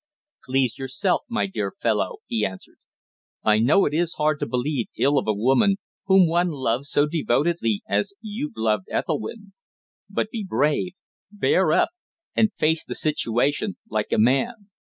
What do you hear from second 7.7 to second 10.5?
as you've loved Ethelwynn. But be